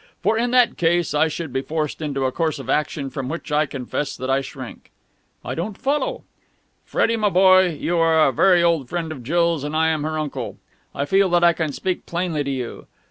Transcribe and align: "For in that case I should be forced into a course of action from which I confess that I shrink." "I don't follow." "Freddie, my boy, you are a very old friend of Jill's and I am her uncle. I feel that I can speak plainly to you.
"For 0.23 0.35
in 0.35 0.49
that 0.49 0.77
case 0.77 1.13
I 1.13 1.27
should 1.27 1.53
be 1.53 1.61
forced 1.61 2.01
into 2.01 2.25
a 2.25 2.31
course 2.31 2.57
of 2.57 2.71
action 2.71 3.11
from 3.11 3.29
which 3.29 3.51
I 3.51 3.67
confess 3.67 4.17
that 4.17 4.31
I 4.31 4.41
shrink." 4.41 4.89
"I 5.45 5.53
don't 5.53 5.77
follow." 5.77 6.23
"Freddie, 6.83 7.17
my 7.17 7.29
boy, 7.29 7.67
you 7.79 7.99
are 7.99 8.27
a 8.27 8.31
very 8.31 8.63
old 8.63 8.89
friend 8.89 9.11
of 9.11 9.21
Jill's 9.21 9.63
and 9.63 9.75
I 9.75 9.89
am 9.89 10.01
her 10.01 10.17
uncle. 10.17 10.57
I 10.95 11.05
feel 11.05 11.29
that 11.29 11.43
I 11.43 11.53
can 11.53 11.71
speak 11.71 12.07
plainly 12.07 12.43
to 12.43 12.49
you. 12.49 12.87